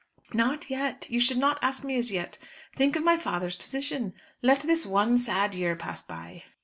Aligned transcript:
"Not 0.33 0.67
yet. 0.71 1.05
You 1.11 1.19
should 1.19 1.37
not 1.37 1.59
ask 1.61 1.83
me 1.83 1.95
as 1.95 2.11
yet. 2.11 2.39
Think 2.75 2.95
of 2.95 3.03
my 3.03 3.17
father's 3.17 3.55
position. 3.55 4.13
Let 4.41 4.61
this 4.61 4.83
one 4.83 5.15
sad 5.19 5.53
year 5.53 5.75
pass 5.75 6.01
by." 6.01 6.41